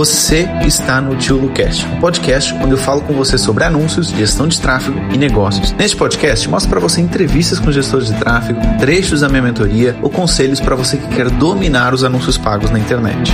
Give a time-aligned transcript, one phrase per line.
[0.00, 4.48] Você está no Tio Lucast, um podcast onde eu falo com você sobre anúncios, gestão
[4.48, 5.72] de tráfego e negócios.
[5.72, 10.08] Neste podcast, mostro para você entrevistas com gestores de tráfego, trechos da minha mentoria ou
[10.08, 13.30] conselhos para você que quer dominar os anúncios pagos na internet.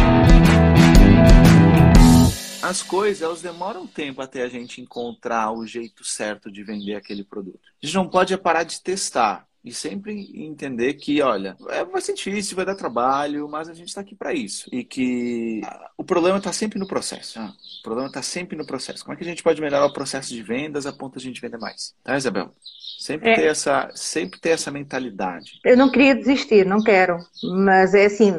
[2.61, 7.23] As coisas, elas demoram tempo até a gente encontrar o jeito certo de vender aquele
[7.23, 7.61] produto.
[7.81, 12.15] A gente não pode parar de testar e sempre entender que, olha, é, vai ser
[12.15, 14.71] difícil, vai dar trabalho, mas a gente está aqui para isso.
[14.71, 15.61] E que
[15.99, 17.41] o problema está sempre no processo.
[17.41, 19.03] Ah, o problema está sempre no processo.
[19.03, 21.29] Como é que a gente pode melhorar o processo de vendas a ponto de a
[21.29, 21.97] gente vender mais?
[22.05, 22.53] Tá, Isabel?
[23.01, 23.35] Sempre, é.
[23.35, 25.61] ter essa, sempre ter essa mentalidade.
[25.65, 27.19] Eu não queria desistir, não quero.
[27.43, 28.33] Mas é assim,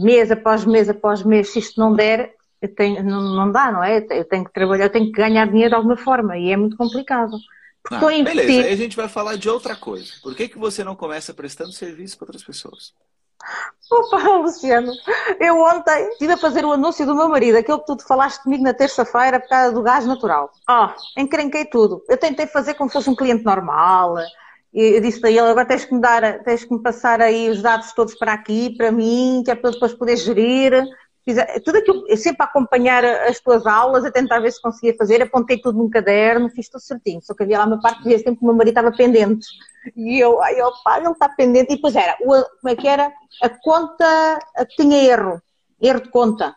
[0.00, 3.82] mês após mês após mês, se isto não der, eu tenho, não, não dá, não
[3.82, 3.98] é?
[3.98, 6.76] Eu tenho que trabalhar, eu tenho que ganhar dinheiro de alguma forma e é muito
[6.76, 7.36] complicado.
[7.90, 10.12] Ah, beleza, aí a gente vai falar de outra coisa.
[10.22, 12.92] Por que, que você não começa prestando serviço para outras pessoas?
[13.90, 14.92] Opa, Luciano,
[15.40, 18.62] eu ontem estive a fazer o anúncio do meu marido, aquele que tu falaste comigo
[18.62, 20.50] na terça-feira por causa do gás natural.
[20.68, 20.88] Oh,
[21.20, 22.02] encrenquei tudo.
[22.08, 24.16] Eu tentei fazer como se fosse um cliente normal.
[24.74, 27.62] Eu disse a ele, agora tens que me dar, tens que me passar aí os
[27.62, 30.84] dados todos para aqui, para mim, que é para depois poder gerir
[31.64, 35.58] tudo aquilo, sempre a acompanhar as tuas aulas, a tentar ver se conseguia fazer, apontei
[35.58, 37.20] tudo num caderno, fiz tudo certinho.
[37.22, 39.46] Só que havia lá uma parte que dizia sempre que o meu marido estava pendente.
[39.96, 41.72] E eu, ai, opa, ele está pendente.
[41.72, 43.12] E depois era, o, como é que era?
[43.42, 45.42] A conta a que tinha erro,
[45.80, 46.54] erro de conta.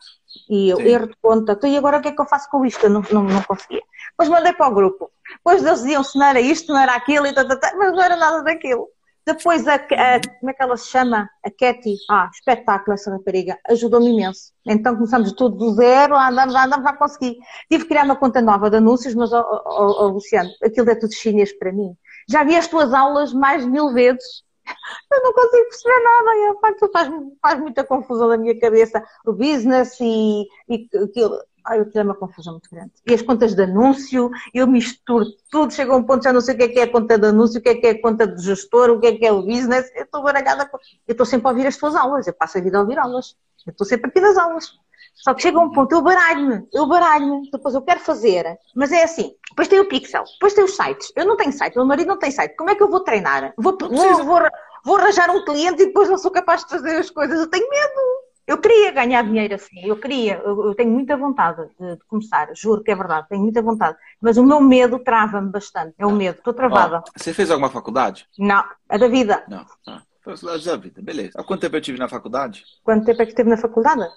[0.50, 0.84] E eu, Sim.
[0.84, 1.54] erro de conta.
[1.54, 2.86] Então, e agora o que é que eu faço com isto?
[2.86, 3.82] Eu não, não, não conseguia.
[4.12, 5.12] Depois mandei para o grupo.
[5.38, 8.02] Depois eles diziam se não era isto, não era aquilo, e tal, tal, mas não
[8.04, 8.88] era nada daquilo.
[9.34, 11.30] Depois, a, a, como é que ela se chama?
[11.44, 11.96] A Katy.
[12.10, 13.58] Ah, espetáculo essa rapariga.
[13.70, 14.52] Ajudou-me imenso.
[14.66, 17.38] Então começamos tudo do zero, andamos, andamos a conseguir.
[17.70, 20.96] Tive que criar uma conta nova de anúncios, mas, oh, oh, oh, Luciano, aquilo é
[20.96, 21.96] tudo chinês para mim.
[22.30, 24.44] Já vi as tuas aulas mais mil vezes.
[25.12, 26.32] Eu não consigo perceber nada.
[26.36, 27.10] E, facto, faz,
[27.42, 29.04] faz muita confusão na minha cabeça.
[29.26, 31.40] O business e, e aquilo.
[31.72, 32.92] Ai, eu tenho uma confusão muito grande.
[33.08, 36.54] E as contas de anúncio, eu misturo tudo, chega a um ponto já não sei
[36.54, 38.02] o que é que é a conta de anúncio, o que é que é a
[38.02, 39.90] conta de gestor, o que é que é o business.
[39.96, 40.70] Eu estou baralhada.
[41.08, 43.38] Eu estou sempre a ouvir as tuas aulas, eu passo a vida a ouvir aulas.
[43.66, 44.70] Eu estou sempre aqui nas aulas.
[45.16, 48.92] Só que chega a um ponto, eu baralho-me, eu baralho-me, depois eu quero fazer, mas
[48.92, 51.14] é assim, depois tem o Pixel, depois tem os sites.
[51.16, 52.56] Eu não tenho site, meu marido não tem site.
[52.58, 53.54] Como é que eu vou treinar?
[53.58, 54.40] Vou, vou, vou,
[54.84, 57.40] vou arranjar um cliente e depois não sou capaz de fazer as coisas.
[57.40, 58.21] Eu tenho medo.
[58.48, 62.50] Eu queria ganhar dinheiro assim, eu queria, eu, eu tenho muita vontade de, de, começar,
[62.56, 63.98] juro que é verdade, tenho muita vontade.
[64.20, 67.04] Mas o meu medo trava-me bastante, é o medo, estou travada.
[67.08, 68.28] Oh, você fez alguma faculdade?
[68.38, 69.44] Não, a da vida.
[69.48, 71.32] Não, ah, faculdade da vida, beleza.
[71.36, 72.64] Há quanto tempo eu tive na faculdade?
[72.84, 74.08] Quanto tempo é que esteve na faculdade?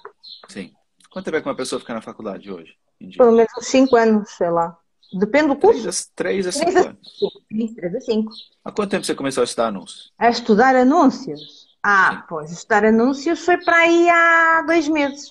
[0.48, 0.72] Sim.
[1.10, 2.74] Quanto tempo é que uma pessoa fica na faculdade hoje?
[3.16, 4.76] Pelo menos uns 5 anos, sei lá.
[5.12, 6.10] Depende do curso.
[6.16, 7.18] 3 a 5 anos.
[7.18, 8.32] Sim, 3 a 5.
[8.64, 10.12] Há quanto tempo você começou a estudar anúncios?
[10.18, 11.73] A estudar anúncios?
[11.86, 15.30] Ah, pois, estudar anúncios foi para aí há dois meses.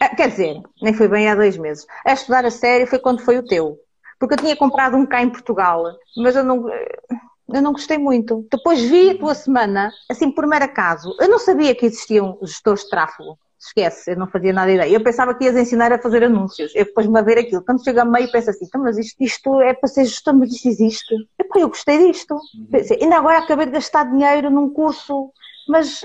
[0.00, 1.86] Ah, quer dizer, nem foi bem há dois meses.
[2.04, 3.78] A estudar a sério foi quando foi o teu.
[4.18, 5.84] Porque eu tinha comprado um cá em Portugal,
[6.16, 8.44] mas eu não, eu não gostei muito.
[8.50, 11.14] Depois vi a tua semana, assim, por mero acaso.
[11.20, 13.38] Eu não sabia que existiam gestores de tráfego.
[13.56, 14.90] Esquece, eu não fazia nada ideia.
[14.90, 16.74] Eu pensava que ias ensinar a fazer anúncios.
[16.74, 17.64] Eu depois me a ver aquilo.
[17.64, 20.52] Quando chega a meio, penso assim, então, mas isto, isto é para ser gestor, mas
[20.52, 21.14] isto existe.
[21.38, 22.34] Epá, eu gostei disto.
[22.34, 22.66] Uhum.
[22.68, 25.30] Pensei, ainda agora acabei de gastar dinheiro num curso
[25.68, 26.04] mas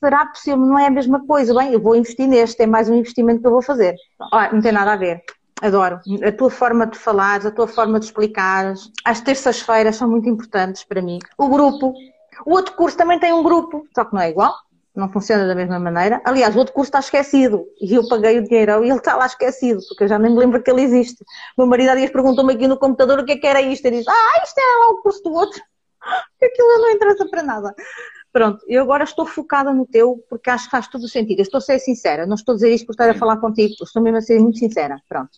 [0.00, 0.58] será possível?
[0.58, 1.54] Não é a mesma coisa.
[1.54, 3.94] Bem, eu vou investir neste, é mais um investimento que eu vou fazer.
[4.32, 5.22] Olha, não tem nada a ver.
[5.60, 6.00] Adoro.
[6.24, 8.74] A tua forma de falar, a tua forma de explicar.
[9.04, 11.18] As terças-feiras são muito importantes para mim.
[11.36, 11.92] O grupo.
[12.46, 14.54] O outro curso também tem um grupo, só que não é igual.
[14.94, 16.20] Não funciona da mesma maneira.
[16.24, 17.64] Aliás, o outro curso está esquecido.
[17.80, 20.38] E eu paguei o dinheiro e ele está lá esquecido, porque eu já nem me
[20.38, 21.22] lembro que ele existe.
[21.56, 23.84] O meu marido há dias perguntou-me aqui no computador o que é que era isto.
[23.86, 25.60] Ele disse, ah, isto é lá o curso do outro.
[26.42, 27.74] Aquilo não interessa para nada.
[28.32, 31.38] Pronto, eu agora estou focada no teu porque acho que faz todo o sentido.
[31.38, 33.74] Eu estou a ser sincera, não estou a dizer isto por estar a falar contigo,
[33.80, 35.00] estou mesmo a ser muito sincera.
[35.08, 35.30] Pronto.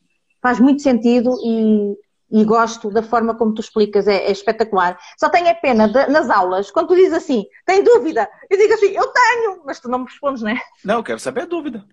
[0.42, 1.96] Faz muito sentido e,
[2.40, 4.98] e gosto da forma como tu explicas, é, é espetacular.
[5.18, 8.28] Só tenho a pena de, nas aulas, quando tu dizes assim, tem dúvida?
[8.48, 10.60] Eu digo assim, eu tenho, mas tu não me respondes, não é?
[10.84, 11.84] Não, eu quero saber a dúvida.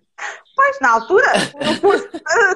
[0.58, 1.24] Pois, na altura,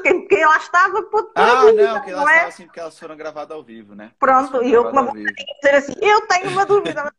[0.02, 2.32] quem, quem lá estava pôde Ah, dúvida, não, que elas é?
[2.32, 4.10] estavam assim porque elas foram gravadas ao vivo, né?
[4.18, 7.12] Pronto, e eu como dizer assim, eu tenho uma dúvida.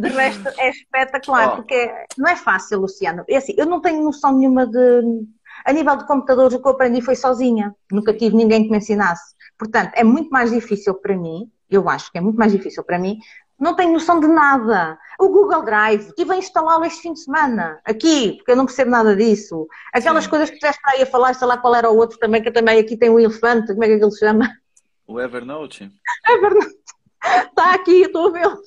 [0.00, 1.56] De resto, é espetacular, oh.
[1.56, 3.24] porque não é fácil, Luciano.
[3.28, 5.22] É assim, eu não tenho noção nenhuma de.
[5.64, 7.72] A nível de computadores, o que eu aprendi foi sozinha.
[7.92, 9.32] Nunca tive ninguém que me ensinasse.
[9.56, 12.98] Portanto, é muito mais difícil para mim, eu acho que é muito mais difícil para
[12.98, 13.20] mim,
[13.62, 14.98] não tenho noção de nada.
[15.22, 18.90] O Google Drive, estive a instalá-lo este fim de semana, aqui, porque eu não percebo
[18.90, 19.68] nada disso.
[19.94, 20.30] Aquelas Sim.
[20.30, 22.50] coisas que estiveste para aí a falar, sei lá qual era o outro também, que
[22.50, 24.50] também aqui tem um elefante, como é que ele se chama?
[25.06, 25.88] O Evernote?
[26.28, 26.74] Evernote.
[27.46, 28.58] Está aqui, estou a vê-lo.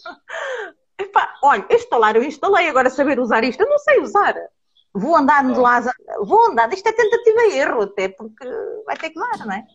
[1.44, 4.34] olha, instalar eu instalei, agora saber usar isto, eu não sei usar.
[4.94, 5.84] Vou andar de lá,
[6.24, 8.48] vou andar, isto é tentativa e erro até, porque
[8.86, 9.66] vai ter que dar, não é?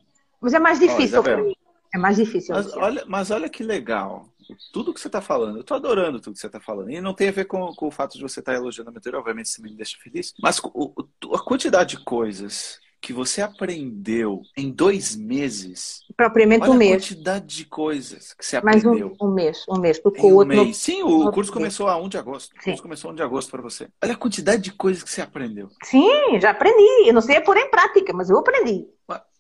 [0.41, 1.55] Mas é mais difícil para mim.
[1.93, 2.55] É mais difícil.
[2.55, 4.31] Mas olha, mas olha que legal.
[4.73, 6.91] Tudo que você está falando, eu estou adorando tudo que você está falando.
[6.91, 8.93] E não tem a ver com, com o fato de você estar tá elogiando a
[8.93, 10.35] mentoria, obviamente isso me deixa feliz.
[10.41, 10.95] Mas o,
[11.35, 16.03] a quantidade de coisas que você aprendeu em dois meses.
[16.17, 16.91] Propriamente um mês.
[16.91, 18.91] a quantidade de coisas que você aprendeu.
[18.91, 19.99] Mais um, um mês, um mês.
[19.99, 20.77] Porque o outro mês.
[20.77, 22.55] Sim, o curso começou a 1 de agosto.
[22.55, 22.59] Sim.
[22.59, 23.89] O curso começou a 1 de agosto para você.
[24.03, 25.71] Olha a quantidade de coisas que você aprendeu.
[25.85, 27.09] Sim, já aprendi.
[27.09, 28.87] Eu não sei pôr em prática, mas eu aprendi.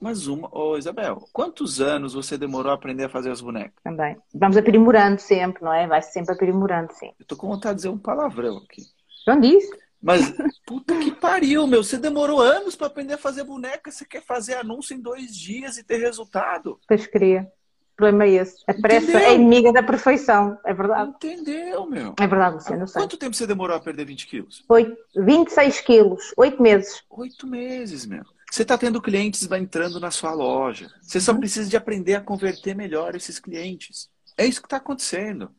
[0.00, 3.74] Mas uma, ô Isabel, quantos anos você demorou a aprender a fazer as bonecas?
[3.84, 4.16] Também.
[4.34, 5.86] Vamos aprimorando sempre, não é?
[5.86, 7.12] Vai sempre aprimorando, sim.
[7.18, 8.82] Eu tô com vontade de dizer um palavrão aqui.
[9.26, 9.70] Não disse?
[10.02, 10.32] Mas,
[10.66, 11.84] puta que pariu, meu.
[11.84, 13.90] Você demorou anos para aprender a fazer boneca.
[13.90, 16.80] Você quer fazer anúncio em dois dias e ter resultado.
[16.88, 17.50] Pois queria.
[17.92, 18.64] O problema é esse.
[18.66, 20.58] A pressa é inimiga da perfeição.
[20.64, 21.10] É verdade.
[21.10, 22.14] Entendeu, meu?
[22.18, 22.86] É verdade, Luciano.
[22.90, 24.64] Quanto tempo você demorou a perder 20 quilos?
[24.70, 26.32] Oito, 26 quilos.
[26.38, 27.02] Oito meses.
[27.10, 28.24] Oito meses, meu.
[28.50, 30.90] Você está tendo clientes vai entrando na sua loja.
[31.00, 31.40] Você só uhum.
[31.40, 34.08] precisa de aprender a converter melhor esses clientes.
[34.36, 35.50] É isso que está acontecendo.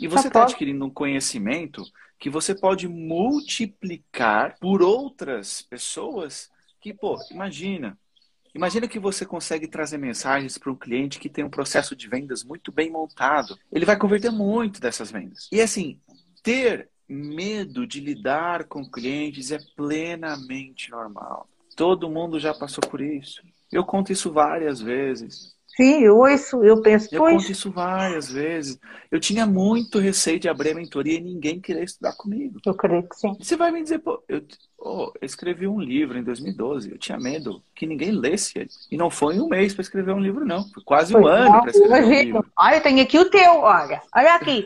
[0.00, 1.84] E você está adquirindo um conhecimento
[2.24, 6.50] que você pode multiplicar por outras pessoas
[6.80, 7.98] que, pô, imagina.
[8.54, 12.42] Imagina que você consegue trazer mensagens para um cliente que tem um processo de vendas
[12.42, 13.58] muito bem montado.
[13.70, 15.50] Ele vai converter muito dessas vendas.
[15.52, 16.00] E assim,
[16.42, 21.46] ter medo de lidar com clientes é plenamente normal.
[21.76, 23.42] Todo mundo já passou por isso.
[23.70, 25.53] Eu conto isso várias vezes.
[25.76, 27.36] Sim, eu ouço, eu penso, eu pois...
[27.36, 28.78] conto isso várias vezes.
[29.10, 32.60] Eu tinha muito receio de abrir a mentoria e ninguém queria estudar comigo.
[32.64, 33.34] Eu creio que sim.
[33.38, 34.40] Você vai me dizer, pô, eu,
[34.78, 38.70] oh, eu escrevi um livro em 2012, eu tinha medo que ninguém lesse ele.
[38.90, 40.64] E não foi um mês para escrever um livro, não.
[40.68, 42.46] Foi quase um ano para escrever um livro.
[42.56, 44.00] Olha, eu tenho aqui o teu, olha.
[44.14, 44.64] Olha aqui.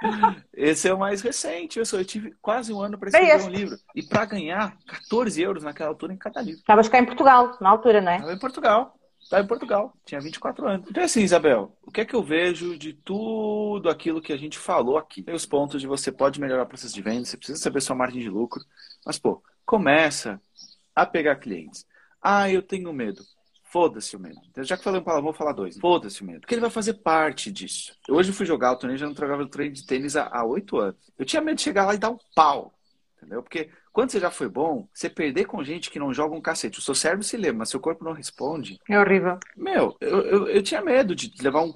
[0.54, 1.78] Esse é o mais recente.
[1.78, 3.76] Eu, sou, eu tive quase um ano para escrever é um livro.
[3.94, 6.60] E para ganhar 14 euros naquela altura em cada livro.
[6.60, 8.16] Estavas cá em Portugal, na altura, não é?
[8.16, 8.95] Estava em Portugal.
[9.26, 9.92] Estava em Portugal.
[10.04, 10.86] Tinha 24 anos.
[10.88, 14.56] Então, assim, Isabel, o que é que eu vejo de tudo aquilo que a gente
[14.56, 15.20] falou aqui?
[15.20, 17.96] Tem os pontos de você pode melhorar o processo de venda, você precisa saber sua
[17.96, 18.62] margem de lucro.
[19.04, 20.40] Mas, pô, começa
[20.94, 21.84] a pegar clientes.
[22.22, 23.20] Ah, eu tenho medo.
[23.64, 24.40] Foda-se o medo.
[24.48, 25.76] Então, já que falei um palavrão, vou falar dois.
[25.76, 26.40] Foda-se o medo.
[26.42, 27.96] Porque ele vai fazer parte disso.
[28.08, 30.78] Eu hoje fui jogar o torneio, já não trocava o treino de tênis há oito
[30.78, 30.96] anos.
[31.18, 32.72] Eu tinha medo de chegar lá e dar um pau.
[33.16, 33.42] Entendeu?
[33.42, 36.78] Porque quando você já foi bom, você perder com gente que não joga um cacete.
[36.78, 38.78] O seu cérebro se lembra, mas seu corpo não responde.
[38.86, 39.38] É horrível.
[39.56, 41.72] Meu, eu, eu, eu tinha medo de levar um.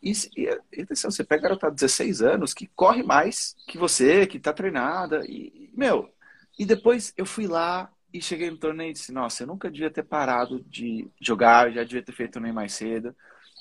[0.00, 0.48] E, e
[0.80, 5.24] atenção, você pega garotada de 16 anos que corre mais que você, que tá treinada.
[5.26, 6.08] E, meu,
[6.56, 9.90] e depois eu fui lá e cheguei no torneio e disse, nossa, eu nunca devia
[9.90, 13.16] ter parado de jogar, já devia ter feito nem mais cedo.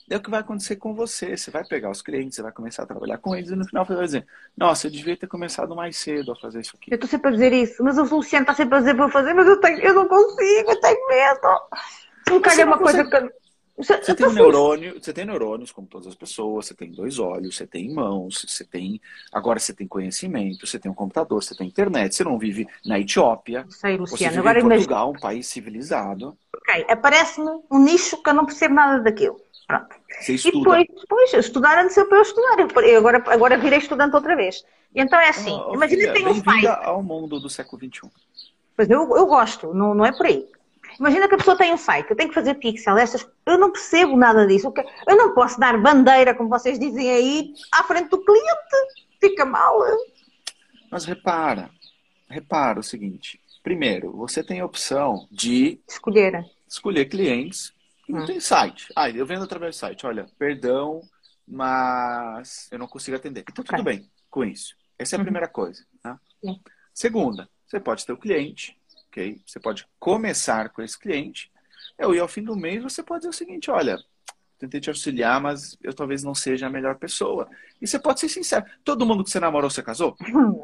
[0.10, 1.36] É o que vai acontecer com você.
[1.38, 3.86] Você vai pegar os clientes, você vai começar a trabalhar com eles e no final
[3.86, 6.92] você vai dizer, nossa, eu devia ter começado mais cedo a fazer isso aqui.
[6.92, 9.10] Eu estou sempre a dizer isso, mas o Luciano está sempre a dizer para eu
[9.10, 11.62] fazer, mas eu, tenho, eu não consigo, eu tenho medo.
[12.30, 13.43] Me calha uma coisa que
[13.76, 17.18] você, você tem um neurônio, você tem neurônios como todas as pessoas, você tem dois
[17.18, 19.02] olhos, você tem mãos, você tem.
[19.32, 23.00] Agora você tem conhecimento, você tem um computador, você tem internet, você não vive na
[23.00, 23.64] Etiópia.
[23.64, 24.08] Luciano.
[24.08, 26.38] Você vive agora em Portugal, um país civilizado.
[26.56, 29.42] Ok, aparece-me um nicho que eu não percebo nada daquilo.
[29.66, 29.96] Pronto.
[30.20, 30.58] Você estuda.
[30.58, 32.60] E depois, depois estudar antes eu para eu estudar.
[32.60, 34.64] Eu agora, agora virei estudante outra vez.
[34.94, 36.66] E então é assim, oh, imagina que tem um pai.
[36.68, 38.10] ao mundo do século XXI.
[38.76, 40.48] Pois eu, eu gosto, não, não é por aí.
[41.00, 43.72] Imagina que a pessoa tem um site, eu tenho que fazer pixel, estas, eu não
[43.72, 44.74] percebo nada disso.
[45.08, 49.04] Eu não posso dar bandeira, como vocês dizem aí, à frente do cliente.
[49.20, 49.80] Fica mal.
[50.92, 51.70] Mas repara,
[52.30, 53.40] repara o seguinte.
[53.64, 57.74] Primeiro, você tem a opção de escolher, escolher clientes
[58.08, 58.26] e não hum.
[58.26, 58.92] tem site.
[58.96, 60.06] Ah, eu vendo através do site.
[60.06, 61.02] Olha, perdão,
[61.48, 63.46] mas eu não consigo atender.
[63.50, 64.76] Então, tudo bem com isso.
[65.00, 65.26] Essa é a uhum.
[65.26, 65.86] primeira coisa.
[66.02, 66.20] Tá?
[66.94, 68.78] Segunda, você pode ter o cliente
[69.14, 69.40] ok?
[69.46, 71.52] Você pode começar com esse cliente.
[72.00, 74.00] E ao fim do mês você pode dizer o seguinte, olha,
[74.58, 77.48] tentei te auxiliar, mas eu talvez não seja a melhor pessoa.
[77.80, 78.66] E você pode ser sincero.
[78.84, 80.16] Todo mundo que você namorou, você casou?
[80.28, 80.60] Não.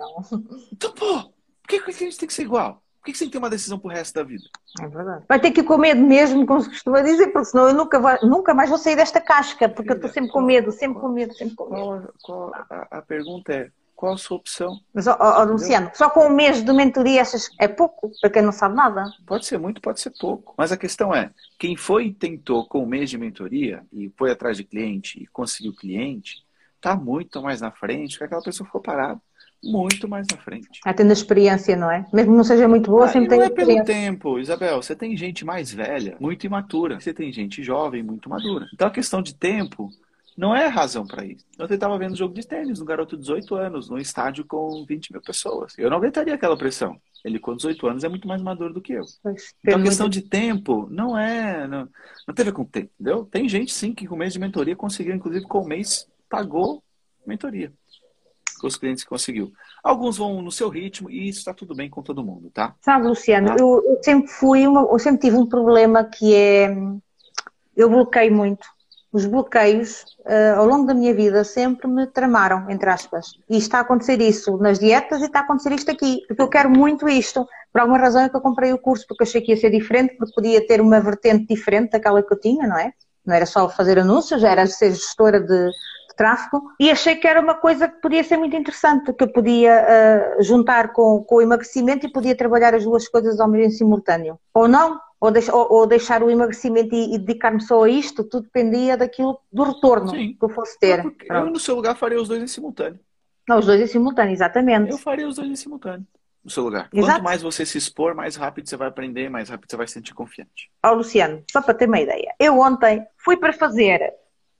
[0.73, 2.81] Então, pô, por que, que a gente tem que ser igual?
[2.99, 4.43] Por que, que você tem que ter uma decisão pro resto da vida?
[4.81, 5.23] É verdade.
[5.27, 8.19] Vai ter que ir com medo mesmo, como se costuma dizer, porque senão eu nunca,
[8.23, 11.33] nunca mais vou sair desta casca, porque eu estou sempre com medo, sempre com medo,
[11.33, 12.13] sempre com medo.
[12.21, 14.79] Qual, qual, a, a pergunta é, qual a sua opção.
[14.93, 15.05] Mas,
[15.45, 19.03] Luciano, só com um mês de mentoria achas é pouco para quem não sabe nada?
[19.25, 20.53] Pode ser muito, pode ser pouco.
[20.57, 24.31] Mas a questão é, quem foi e tentou com um mês de mentoria e foi
[24.31, 26.45] atrás de cliente e conseguiu cliente,
[26.77, 29.19] está muito mais na frente que aquela pessoa que ficou parada.
[29.61, 30.69] Muito mais na frente.
[30.75, 32.05] Está tendo experiência, não é?
[32.13, 34.81] Mesmo que não seja muito boa, ah, sempre tem não é pelo tempo, Isabel.
[34.81, 37.01] Você tem gente mais velha, muito imatura.
[37.01, 38.65] Você tem gente jovem, muito madura.
[38.73, 39.91] Então a questão de tempo
[40.39, 41.45] não é razão para isso.
[41.57, 45.11] Eu estava vendo jogo de tênis, um garoto de 18 anos, num estádio com 20
[45.11, 45.77] mil pessoas.
[45.77, 46.97] Eu não aguentaria aquela pressão.
[47.25, 49.03] Ele com 18 anos é muito mais maduro do que eu.
[49.61, 50.13] Então a questão muito...
[50.13, 51.67] de tempo não é.
[51.67, 51.89] Não,
[52.25, 53.25] não ver com tempo, entendeu?
[53.25, 56.81] Tem gente sim que com mês de mentoria conseguiu, inclusive com o mês, pagou
[57.27, 57.73] mentoria.
[58.61, 59.51] Com os clientes que conseguiu.
[59.83, 62.73] Alguns vão no seu ritmo e isso está tudo bem com todo mundo, tá?
[62.79, 63.55] Sabe, Luciano, tá?
[63.59, 66.73] Eu, eu, sempre fui, uma, eu sempre tive um problema que é.
[67.75, 68.78] Eu bloqueio muito
[69.11, 73.31] os bloqueios uh, ao longo da minha vida sempre me tramaram, entre aspas.
[73.49, 76.21] E está a acontecer isso nas dietas e está a acontecer isto aqui.
[76.27, 77.47] Porque eu quero muito isto.
[77.71, 80.15] Por alguma razão é que eu comprei o curso, porque achei que ia ser diferente,
[80.15, 82.93] porque podia ter uma vertente diferente daquela que eu tinha, não é?
[83.25, 86.63] Não era só fazer anúncios, era ser gestora de, de tráfego.
[86.79, 89.85] E achei que era uma coisa que podia ser muito interessante, que eu podia
[90.39, 94.39] uh, juntar com, com o emagrecimento e podia trabalhar as duas coisas ao mesmo simultâneo.
[94.53, 98.23] Ou não, ou, deix, ou, ou deixar o emagrecimento e, e dedicar-me só a isto,
[98.23, 100.33] tudo dependia daquilo, do retorno Sim.
[100.33, 101.03] que eu fosse ter.
[101.29, 102.99] Eu, no seu lugar, faria os dois em simultâneo.
[103.47, 104.91] Não, os dois em simultâneo, exatamente.
[104.91, 106.05] Eu faria os dois em simultâneo,
[106.43, 106.87] no seu lugar.
[106.93, 107.13] Exato.
[107.13, 109.93] Quanto mais você se expor, mais rápido você vai aprender, mais rápido você vai se
[109.93, 110.71] sentir confiante.
[110.85, 112.33] Ó, oh, Luciano, só para ter uma ideia.
[112.39, 114.13] Eu ontem fui para fazer,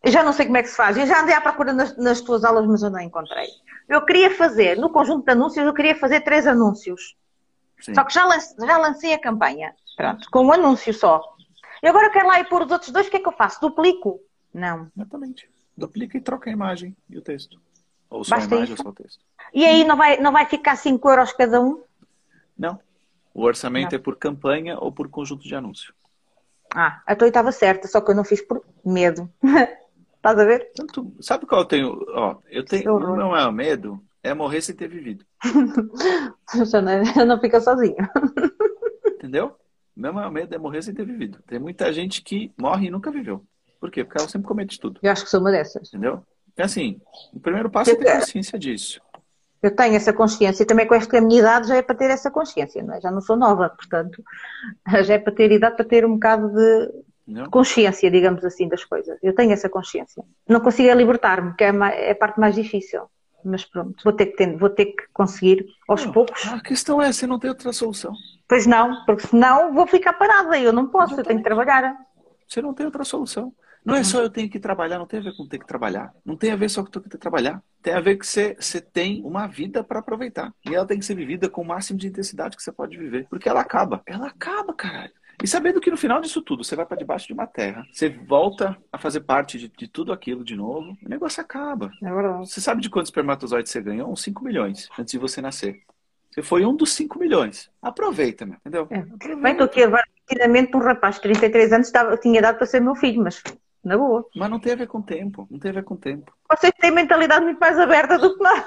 [0.04, 1.96] eu já não sei como é que se faz, eu já andei à procura nas,
[1.98, 3.48] nas tuas aulas, mas eu não encontrei.
[3.88, 7.16] Eu queria fazer, no conjunto de anúncios, eu queria fazer três anúncios.
[7.80, 7.94] Sim.
[7.96, 9.74] Só que já lancei, já lancei a campanha.
[10.00, 11.36] Pronto, com um anúncio só.
[11.84, 13.60] E agora quero lá ir pôr os outros dois, o que é que eu faço?
[13.60, 14.22] Duplico?
[14.53, 14.89] Não.
[14.96, 15.50] Exatamente.
[15.75, 17.60] Duplica e troca a imagem e o texto.
[18.10, 18.82] Ou só Basta a imagem isso?
[18.82, 19.20] ou só o texto.
[19.53, 21.84] E aí não vai, não vai ficar 5 euros cada um?
[22.58, 22.79] Não.
[23.34, 23.98] O orçamento não.
[23.98, 25.94] é por campanha ou por conjunto de anúncio.
[26.74, 29.29] Ah, então eu estava certa, só que eu não fiz por medo.
[30.15, 30.72] Estás a ver?
[30.75, 32.06] Tanto, sabe qual eu tenho?
[32.10, 32.96] Ó, eu tenho.
[32.96, 35.25] O meu maior medo é morrer sem ter vivido.
[37.18, 37.98] eu não fica sozinho.
[39.06, 39.58] Entendeu?
[40.00, 41.39] Meu maior medo é morrer sem ter vivido.
[41.46, 43.44] Tem muita gente que morre e nunca viveu.
[43.82, 44.06] Por quê?
[44.06, 44.98] Porque ela sempre comete tudo.
[45.03, 45.89] Eu acho que sou uma dessas.
[45.89, 46.24] Entendeu?
[46.53, 47.01] Então, assim,
[47.34, 49.01] o primeiro passo é ter consciência disso.
[49.62, 52.32] Eu tenho essa consciência e também com esta minha idade já é para ter essa
[52.32, 53.01] consciência, não é?
[53.01, 54.24] Já não sou nova, portanto,
[55.03, 56.91] já é para ter idade para ter um bocado de
[57.27, 57.50] não.
[57.50, 59.20] consciência, digamos assim, das coisas.
[59.22, 60.24] Eu tenho essa consciência.
[60.48, 61.74] Não consigo é libertar-me, que é,
[62.08, 63.01] é a parte mais difícil.
[63.50, 66.46] Mas pronto, vou ter que, ter, vou ter que conseguir aos não, poucos.
[66.48, 68.13] A questão é, você não tem outra solução.
[68.48, 70.58] Pois não, porque senão vou ficar parada.
[70.60, 71.20] Eu não posso, Exatamente.
[71.20, 71.98] eu tenho que trabalhar.
[72.48, 73.53] Você não tem outra solução.
[73.86, 76.13] Não é só eu tenho que trabalhar, não tem a ver com ter que trabalhar.
[76.25, 77.63] Não tem a ver só com ter que trabalhar.
[77.82, 80.53] Tem a ver que você, você tem uma vida para aproveitar.
[80.70, 83.25] E ela tem que ser vivida com o máximo de intensidade que você pode viver.
[83.29, 84.01] Porque ela acaba.
[84.06, 85.13] Ela acaba, caralho.
[85.41, 88.10] E sabendo que no final disso tudo, você vai para debaixo de uma terra, você
[88.10, 91.91] volta a fazer parte de, de tudo aquilo de novo, o negócio acaba.
[92.03, 92.50] É verdade.
[92.50, 94.12] Você sabe de quantos espermatozoides você ganhou?
[94.12, 95.81] Uns 5 milhões antes de você nascer.
[96.31, 97.69] Você foi um dos 5 milhões.
[97.81, 98.88] Aproveita, meu, entendeu?
[98.91, 99.00] É.
[99.00, 99.41] Aproveita.
[99.41, 102.96] Bem, estou aqui rapidamente um rapaz de 33 anos estava, tinha dado para ser meu
[102.96, 103.41] filho, mas
[103.84, 104.25] na boa.
[104.36, 105.48] Mas não tem a ver com tempo.
[105.50, 106.34] Não tem a ver com tempo.
[106.50, 108.65] Vocês têm mentalidade muito mais aberta do que nós.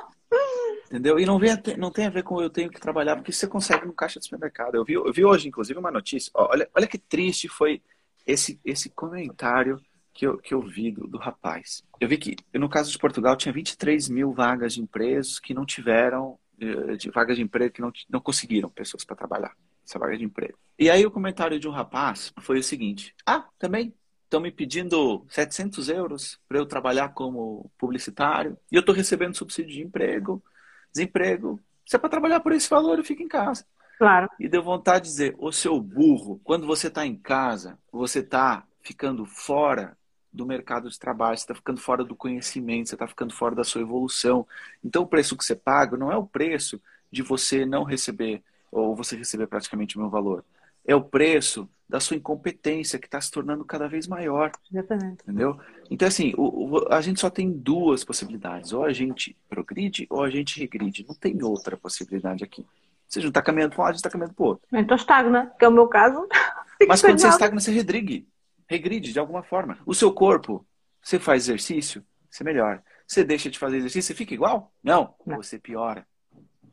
[0.86, 1.18] Entendeu?
[1.18, 3.86] E não, vem não tem a ver com eu tenho que trabalhar, porque você consegue
[3.86, 4.74] no caixa de supermercado.
[4.74, 6.30] Eu vi, eu vi hoje, inclusive, uma notícia.
[6.34, 7.82] Ó, olha, olha que triste foi
[8.26, 9.80] esse, esse comentário
[10.12, 11.82] que eu, que eu vi do, do rapaz.
[11.98, 15.64] Eu vi que, no caso de Portugal, tinha 23 mil vagas de empresas que não
[15.64, 20.16] tiveram eh, de vagas de emprego que não, não conseguiram pessoas para trabalhar essa vaga
[20.16, 20.58] de emprego.
[20.78, 23.94] E aí o comentário de um rapaz foi o seguinte: Ah, também
[24.32, 29.74] estão me pedindo 700 euros para eu trabalhar como publicitário e eu estou recebendo subsídio
[29.74, 30.42] de emprego,
[30.90, 31.60] desemprego.
[31.84, 33.66] Se é para trabalhar por esse valor, eu fico em casa.
[33.98, 34.30] Claro.
[34.40, 38.64] E deu vontade de dizer, ô seu burro, quando você está em casa, você está
[38.80, 39.98] ficando fora
[40.32, 43.64] do mercado de trabalho, você está ficando fora do conhecimento, você está ficando fora da
[43.64, 44.46] sua evolução.
[44.82, 48.96] Então, o preço que você paga não é o preço de você não receber, ou
[48.96, 50.42] você receber praticamente o meu valor.
[50.86, 54.50] É o preço da sua incompetência, que está se tornando cada vez maior.
[54.72, 55.22] Exatamente.
[55.24, 55.60] Entendeu?
[55.90, 58.72] Então, assim, o, o, a gente só tem duas possibilidades.
[58.72, 61.04] Ou a gente progride, ou a gente regride.
[61.06, 62.66] Não tem outra possibilidade aqui.
[63.06, 64.66] Você não está caminhando para um lado, a gente está caminhando para o outro.
[64.72, 66.26] Então estagna, que é o meu caso.
[66.88, 68.26] Mas quando você estagna, você redrigue
[68.72, 69.78] regride de alguma forma.
[69.84, 70.66] O seu corpo,
[71.02, 72.82] você faz exercício, você melhora.
[73.06, 74.72] Você deixa de fazer exercício, você fica igual?
[74.82, 75.36] Não, Não.
[75.36, 76.06] você piora.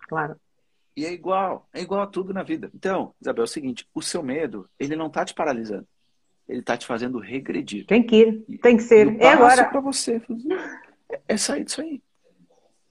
[0.07, 0.39] Claro.
[0.99, 2.69] E é igual, é igual a tudo na vida.
[2.75, 5.87] Então, Isabel, é o seguinte, o seu medo, ele não está te paralisando.
[6.45, 7.85] Ele está te fazendo regredir.
[7.85, 9.15] Tem que ir, tem que ser.
[9.21, 9.63] é agora.
[9.63, 10.21] para você
[11.25, 12.01] é sair disso aí.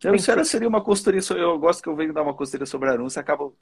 [0.03, 2.89] Eu, se ela seria uma consultoria, eu gosto que eu venho dar uma consultoria sobre
[2.89, 3.53] anúncio, acaba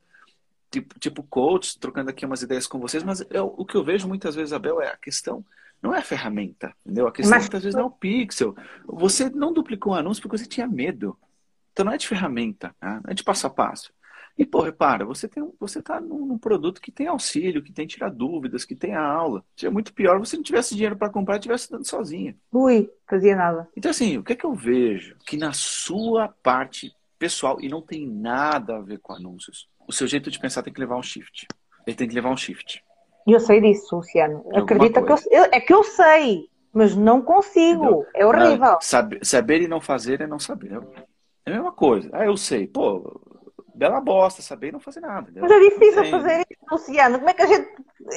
[0.70, 4.06] tipo, tipo coach, trocando aqui umas ideias com vocês, mas eu, o que eu vejo
[4.06, 5.44] muitas vezes, Abel, é a questão
[5.82, 7.08] não é a ferramenta, entendeu?
[7.08, 7.44] A questão mas...
[7.44, 8.54] muitas vezes não é o pixel.
[8.86, 11.18] Você não duplicou um anúncio porque você tinha medo.
[11.72, 13.00] Então não é de ferramenta, né?
[13.04, 13.92] não é de passo a passo.
[14.38, 17.86] E, pô, repara, você tem você tá num, num produto que tem auxílio, que tem
[17.86, 19.42] tirar dúvidas, que tem a aula.
[19.56, 22.36] Seria muito pior se não tivesse dinheiro para comprar e estivesse dando sozinha.
[22.52, 23.68] Ui, fazia nada.
[23.74, 25.16] Então, assim, o que é que eu vejo?
[25.26, 30.06] Que na sua parte pessoal, e não tem nada a ver com anúncios, o seu
[30.06, 31.46] jeito de pensar tem que levar um shift.
[31.86, 32.84] Ele tem que levar um shift.
[33.26, 34.44] E eu sei disso, Luciano.
[34.54, 37.84] Acredita que eu, eu, é que eu sei, mas não consigo.
[37.84, 38.06] Entendeu?
[38.14, 38.78] É horrível.
[38.80, 40.80] Saber, saber e não fazer é não saber.
[41.44, 42.10] É a mesma coisa.
[42.12, 42.66] Ah, eu sei.
[42.66, 43.20] Pô,
[43.76, 45.30] bela bosta, saber e não fazer nada.
[45.34, 46.10] Mas é difícil Tem...
[46.10, 47.18] fazer isso, Luciano.
[47.18, 47.68] Como é que a gente.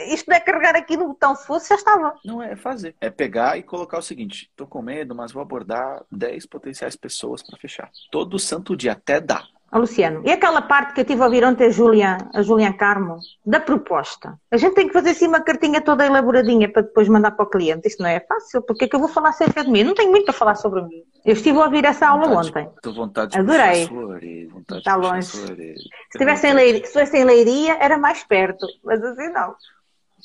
[0.08, 2.16] Isto não é carregar aqui no botão, se fosse, já estava.
[2.24, 2.96] Não é fazer.
[3.01, 7.44] É pegar e colocar o seguinte: tô com medo, mas vou abordar 10 potenciais pessoas
[7.44, 7.92] para fechar.
[8.12, 9.44] Todo santo dia, até dá.
[9.77, 13.19] Luciano, e aquela parte que eu tive a ouvir ontem a Julian, a Julian Carmo,
[13.45, 14.39] da proposta?
[14.49, 17.49] A gente tem que fazer assim uma cartinha toda elaboradinha para depois mandar para o
[17.49, 17.88] cliente.
[17.88, 19.79] Isto não é fácil, porque é que eu vou falar acerca de mim?
[19.79, 21.03] Eu não tenho muito a falar sobre mim.
[21.23, 22.69] Eu estive a ouvir essa aula vontade, ontem.
[22.75, 24.47] Estou vontade de Adorei.
[24.47, 25.27] Vontade Está longe.
[25.27, 29.53] Se estivesse em leiria, se fosse em leiria, era mais perto, mas assim não.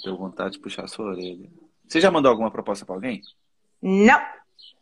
[0.02, 1.48] Tenho vontade de puxar a sua orelha.
[1.86, 3.20] Você já mandou alguma proposta para alguém?
[3.82, 4.20] Não.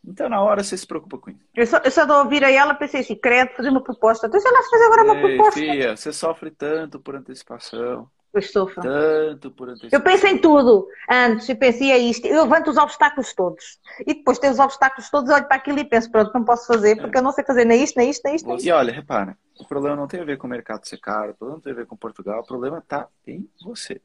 [0.05, 1.39] Então, na hora, você se preocupa com isso.
[1.55, 4.27] Eu só, eu só a ela, pensei assim, credo, fazer uma proposta.
[4.27, 5.59] Então, se ela fazer agora uma Ei, proposta.
[5.59, 8.09] Filha, você sofre tanto por antecipação.
[8.33, 8.81] Eu sofro.
[8.81, 9.99] Tanto por antecipação.
[9.99, 13.79] Eu penso em tudo antes, eu pensei é isto, eu levanto os obstáculos todos.
[14.01, 16.97] E depois tenho os obstáculos todos, olho para aquilo e penso, pronto, não posso fazer,
[16.97, 18.47] porque eu não sei fazer nem isto, nem isto, nem isto.
[18.47, 18.67] Nem isto.
[18.67, 21.35] E olha, repara, o problema não tem a ver com o mercado ser caro, o
[21.35, 24.01] problema não tem a ver com Portugal, o problema está em você.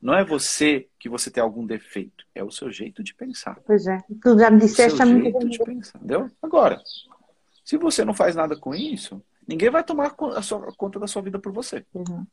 [0.00, 3.58] Não é você que você tem algum defeito, é o seu jeito de pensar.
[3.66, 6.30] Pois é, tu já me disseste o seu há muito jeito de pensar, entendeu?
[6.42, 6.80] Agora,
[7.64, 11.20] se você não faz nada com isso, ninguém vai tomar a sua- conta da sua
[11.22, 11.84] vida por você.
[11.94, 12.24] Uhum.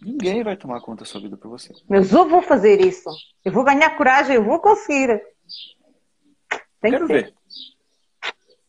[0.00, 1.74] Ninguém vai tomar conta da sua vida por você.
[1.88, 3.10] Mas eu vou fazer isso.
[3.44, 5.20] Eu vou ganhar coragem, eu vou conseguir.
[6.80, 7.24] Tem Quero que ser.
[7.24, 7.34] ver,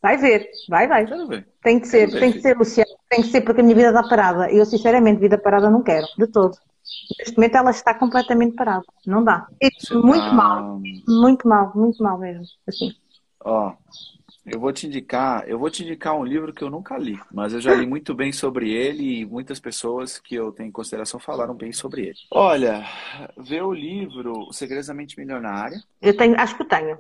[0.02, 1.06] Vai ver, vai, vai.
[1.06, 1.48] quero ver.
[1.62, 2.92] Tem que ser, ver, tem que ser, Luciano.
[3.10, 4.52] Tem que ser porque a minha vida está parada.
[4.52, 6.58] Eu, sinceramente, vida parada não quero, de todo.
[7.18, 8.84] Neste momento ela está completamente parada.
[9.06, 9.48] Não dá.
[9.80, 12.46] Você muito tá- mal, muito mal, muito mal mesmo.
[12.68, 12.94] Assim.
[13.40, 13.74] Ó,
[14.46, 17.54] eu vou te indicar, eu vou te indicar um livro que eu nunca li, mas
[17.54, 21.20] eu já li muito bem sobre ele e muitas pessoas que eu tenho em consideração
[21.20, 22.18] falaram bem sobre ele.
[22.32, 22.86] Olha,
[23.38, 26.98] vê o livro O Segredos da Mente Milionária, Eu tenho, acho que tenho.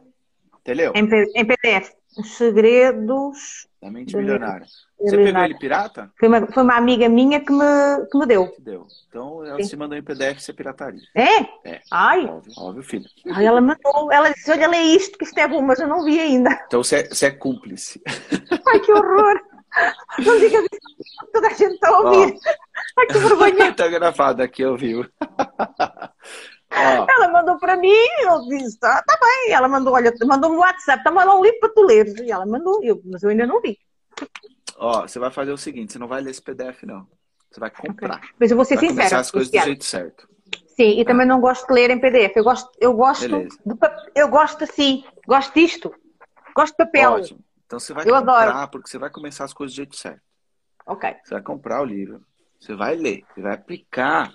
[0.63, 0.91] Entendeu?
[0.95, 1.91] Em, em PDF.
[2.17, 3.67] Os segredos.
[3.81, 4.65] Da Mente Milionária.
[4.99, 6.11] Você pegou ele pirata?
[6.17, 8.47] Foi uma, foi uma amiga minha que me, que me deu.
[8.47, 8.87] Que deu.
[9.09, 9.69] Então ela Sim.
[9.69, 11.01] se mandou em PDF, você pirataria.
[11.13, 11.41] É?
[11.65, 13.05] É, Ai, óbvio, óbvio, filho.
[13.31, 14.11] ai, ela mandou.
[14.11, 16.49] Ela disse: Olha, lê isto, que isto é bom, mas eu não vi ainda.
[16.67, 18.01] Então você é, você é cúmplice.
[18.67, 19.41] Ai, que horror!
[20.19, 22.37] Não digas isso, toda a gente está a ouvir.
[22.97, 23.73] Ai, que vergonha!
[23.75, 24.77] tá gravado aqui, eu
[26.75, 29.51] Ó, Ela mandou para mim, eu disse: Tá, tá bem.
[29.53, 32.15] Ela mandou: Olha, mandou-me no WhatsApp, toma lá um livro para tu leres.
[32.19, 33.77] E ela mandou, eu, mas eu ainda não vi.
[34.77, 37.07] ó, você vai fazer o seguinte, você não vai ler esse PDF, não.
[37.51, 38.21] Você vai comprar.
[38.39, 39.21] Mas eu vou ser Vai começar sincera.
[39.21, 40.27] as coisas do jeito certo.
[40.75, 42.35] Sim, e também não gosto de ler em PDF.
[42.37, 43.27] Eu gosto, eu gosto,
[43.63, 45.93] de, pap- eu gosto assim, gosto disto.
[46.55, 47.11] Gosto de papel.
[47.13, 47.39] Ótimo.
[47.65, 48.71] Então você vai Eu comprar, adoro.
[48.71, 50.21] porque você vai começar as coisas do jeito certo.
[50.85, 51.15] Ok.
[51.23, 52.25] Você vai comprar o livro,
[52.59, 54.33] você vai ler, você vai aplicar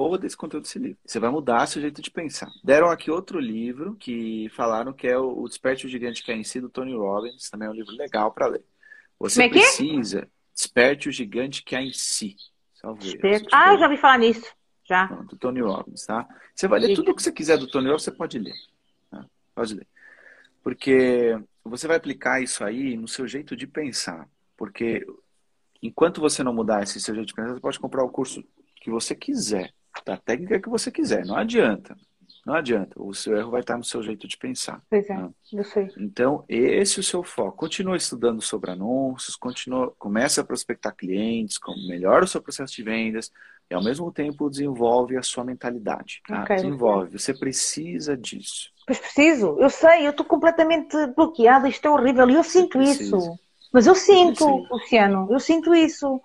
[0.00, 0.96] porra desse conteúdo desse livro.
[1.04, 2.48] Você vai mudar seu jeito de pensar.
[2.64, 6.42] Deram aqui outro livro que falaram que é o Desperte o Gigante que é em
[6.42, 7.50] si, do Tony Robbins.
[7.50, 8.64] Também é um livro legal para ler.
[9.18, 9.60] Você Como é que é?
[9.60, 12.34] precisa Desperte o Gigante que é em si.
[13.02, 13.50] Esperto.
[13.52, 14.50] Ah, eu já ouvi falar nisso.
[14.88, 15.06] Já.
[15.06, 16.26] Não, do Tony Robbins, tá?
[16.54, 18.56] Você vai ler tudo o que você quiser do Tony Robbins, você pode ler.
[19.10, 19.26] tá?
[19.54, 19.86] Pode ler.
[20.62, 24.26] Porque você vai aplicar isso aí no seu jeito de pensar.
[24.56, 25.06] Porque
[25.82, 28.42] enquanto você não mudar esse seu jeito de pensar, você pode comprar o curso
[28.76, 29.74] que você quiser,
[30.04, 31.24] da técnica que você quiser.
[31.26, 31.96] Não adianta.
[32.46, 33.00] Não adianta.
[33.00, 34.80] O seu erro vai estar no seu jeito de pensar.
[34.88, 35.28] Pois é, Ah.
[35.52, 35.88] eu sei.
[35.98, 37.56] Então, esse é o seu foco.
[37.58, 43.30] Continua estudando sobre anúncios, continua, começa a prospectar clientes, melhora o seu processo de vendas
[43.70, 46.22] e, ao mesmo tempo, desenvolve a sua mentalidade.
[46.26, 46.42] tá?
[46.42, 47.18] Ok, Desenvolve.
[47.18, 48.70] Você precisa disso.
[48.86, 53.38] Pois preciso, eu sei, eu estou completamente bloqueada, isto é horrível e eu sinto isso.
[53.72, 54.44] Mas eu sinto.
[54.70, 56.20] Luciano, eu sinto isso.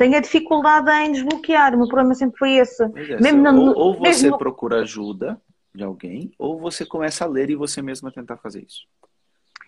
[0.00, 2.82] Tenho a dificuldade em desbloquear, o meu problema sempre foi esse.
[2.82, 5.38] É, Mesmo no- ou, ou você mesmo- procura ajuda
[5.74, 8.86] de alguém, ou você começa a ler e você mesma tentar fazer isso.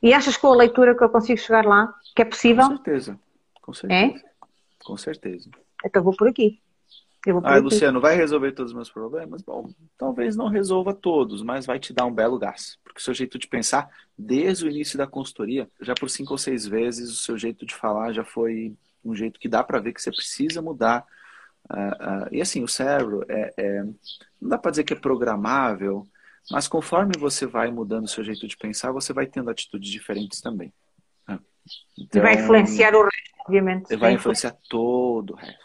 [0.02, 1.92] E achas com a leitura que eu consigo chegar lá?
[2.16, 2.66] Que é Com possível?
[2.66, 3.20] certeza.
[3.60, 4.24] Com certeza.
[4.82, 5.50] Com certeza.
[5.84, 6.58] Então vou por aqui.
[7.26, 7.64] Eu vou por Ah, aqui.
[7.64, 9.42] Luciano, vai resolver todos os meus problemas?
[9.42, 9.68] Bom,
[9.98, 12.78] talvez não resolva todos, mas vai te dar um belo gás.
[12.82, 16.38] Porque o seu jeito de pensar, desde o início da consultoria, já por cinco ou
[16.38, 19.92] seis vezes, o seu jeito de falar já foi um jeito que dá para ver
[19.92, 21.04] que você precisa mudar.
[21.68, 23.82] Ah, ah, e assim, o cérebro é, é-
[24.40, 26.06] não dá para dizer que é programável,
[26.50, 30.40] mas conforme você vai mudando o seu jeito de pensar, você vai tendo atitudes diferentes
[30.40, 30.72] também.
[31.26, 31.38] Ah,
[31.96, 33.96] E vai então, influenciar o resto, obviamente.
[33.96, 35.62] Vai influenciar todo o resto.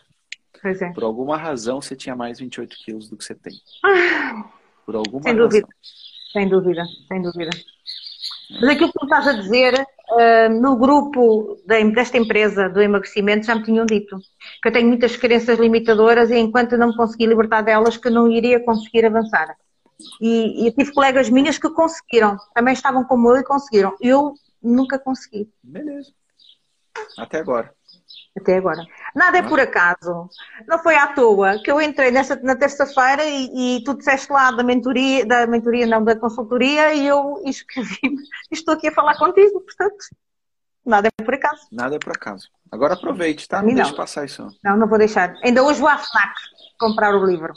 [0.61, 0.91] Pois é.
[0.91, 3.53] Por alguma razão você tinha mais 28 quilos do que você tem.
[4.85, 5.47] Por alguma Sem razão.
[5.49, 5.67] dúvida.
[6.33, 7.49] Sem dúvida, sem dúvida.
[8.61, 9.85] Mas aquilo que tu estás a dizer, uh,
[10.61, 14.17] no grupo desta empresa do emagrecimento já me tinham dito
[14.61, 18.31] que eu tenho muitas crenças limitadoras e enquanto não me conseguir libertar delas que não
[18.31, 19.55] iria conseguir avançar.
[20.21, 23.95] E, e tive colegas minhas que conseguiram, também estavam como eu e conseguiram.
[23.99, 25.49] Eu nunca consegui.
[25.63, 26.11] Beleza.
[27.17, 27.76] Até agora.
[28.37, 28.85] Até agora.
[29.15, 30.29] Nada é por acaso.
[30.67, 34.51] Não foi à toa que eu entrei nessa, na terça-feira e, e, tu disseste lá
[34.51, 38.21] da mentoria, da mentoria, não, da consultoria, e eu inscrevi-me
[38.51, 40.05] e estou aqui a falar contigo, portanto.
[40.85, 41.67] Nada é por acaso.
[41.71, 42.47] Nada é por acaso.
[42.71, 43.61] Agora aproveite, tá?
[43.61, 43.75] Não, não.
[43.75, 44.47] deixe passar isso.
[44.63, 45.35] Não, não vou deixar.
[45.43, 46.33] Ainda hoje vou à FNAC
[46.79, 47.53] comprar o livro.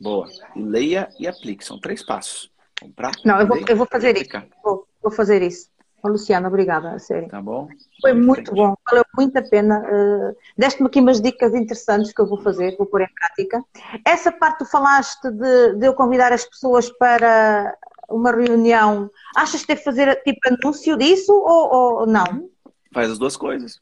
[0.00, 0.26] Boa.
[0.56, 1.64] E leia e aplique.
[1.64, 2.50] São três passos.
[2.80, 3.12] Comprar.
[3.24, 4.30] Não, eu vou, eu vou fazer isso.
[4.62, 5.68] Vou, vou fazer isso.
[6.04, 7.30] Oh, Luciana, obrigada, a sério.
[7.30, 7.66] Tá bom.
[8.02, 9.80] Foi muito bom, valeu muito a pena.
[9.80, 13.64] Uh, Deste-me aqui umas dicas interessantes que eu vou fazer, vou pôr em prática.
[14.04, 17.74] Essa parte tu falaste de, de eu convidar as pessoas para
[18.10, 22.50] uma reunião, achas que deve fazer tipo anúncio disso ou, ou não?
[22.92, 23.80] Faz as duas coisas.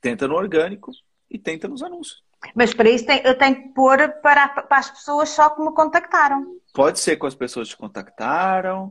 [0.00, 0.90] Tenta no orgânico
[1.30, 2.22] e tenta nos anúncios.
[2.54, 6.46] Mas para isso eu tenho que pôr para, para as pessoas só que me contactaram.
[6.72, 8.90] Pode ser com as pessoas que te contactaram,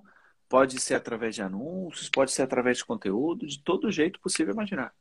[0.50, 4.94] pode ser através de anúncios, pode ser através de conteúdo, de todo jeito possível imaginar.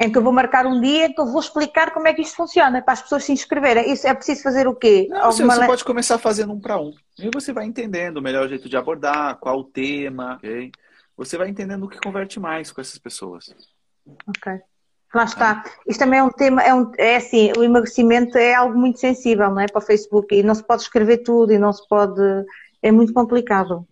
[0.00, 2.36] Em que eu vou marcar um dia que eu vou explicar como é que isto
[2.36, 3.90] funciona, para as pessoas se inscreverem.
[3.90, 5.06] Isso é preciso fazer o quê?
[5.08, 5.54] Não, Alguma...
[5.54, 6.92] Você pode começar fazendo um para um.
[7.18, 10.72] E você vai entendendo o melhor jeito de abordar, qual o tema, ok?
[11.16, 13.54] Você vai entendendo o que converte mais com essas pessoas.
[14.28, 14.60] Ok.
[15.14, 15.64] Lá está.
[15.86, 19.50] Isto também é um tema, é, um, é assim, o emagrecimento é algo muito sensível,
[19.50, 19.66] não é?
[19.66, 22.20] Para o Facebook e não se pode escrever tudo e não se pode.
[22.82, 23.86] É muito complicado.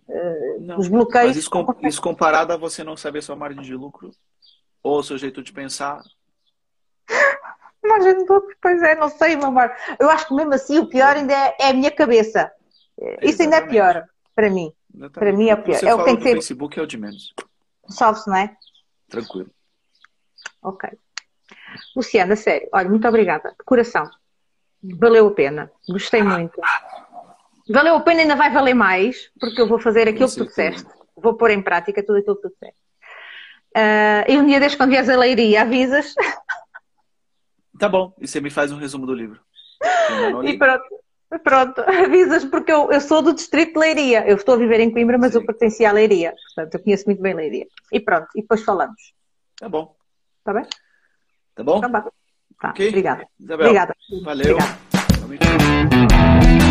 [0.59, 1.29] Não, Os bloqueios.
[1.29, 1.49] Mas isso,
[1.83, 4.11] isso comparado a você não saber sua margem de lucro
[4.83, 6.01] ou o seu jeito de pensar.
[7.83, 9.71] Margem de lucro, pois é, não sei, meu amor.
[9.99, 12.51] Eu acho que mesmo assim o pior ainda é, é a minha cabeça.
[13.21, 14.71] Isso ainda é pior para mim.
[14.93, 15.13] Exatamente.
[15.13, 15.79] Para mim é o pior.
[15.79, 16.33] Você é o que tem que ser.
[16.33, 17.33] Facebook é o de menos.
[17.87, 18.55] Salve-se, não é?
[19.09, 19.49] Tranquilo.
[20.61, 20.89] Ok.
[21.95, 23.49] Luciana, sério, olha, muito obrigada.
[23.49, 24.09] De coração.
[24.83, 25.71] Valeu a pena.
[25.89, 26.59] Gostei muito.
[27.71, 30.85] Valeu a pena, ainda vai valer mais, porque eu vou fazer aquilo que tu disseste.
[31.15, 32.81] Vou pôr em prática tudo aquilo que tu disseste.
[33.75, 36.13] Uh, e um dia desde quando vieres a leiria, avisas.
[37.79, 39.39] Tá bom, e você me faz um resumo do livro.
[40.43, 40.83] E pronto,
[41.43, 44.23] pronto, avisas, porque eu, eu sou do distrito de Leiria.
[44.27, 45.39] Eu estou a viver em Coimbra, mas Sim.
[45.39, 46.35] eu pertencia à Leiria.
[46.53, 47.65] Portanto, eu conheço muito bem Leiria.
[47.91, 49.13] E pronto, e depois falamos.
[49.57, 49.95] Tá bom.
[50.43, 50.67] Tá bem?
[51.55, 51.77] Tá bom?
[51.77, 52.89] Então, tá, okay.
[52.89, 53.27] obrigada.
[53.39, 53.95] Isabel, obrigada.
[54.23, 54.57] Valeu.
[55.23, 56.70] Obrigada.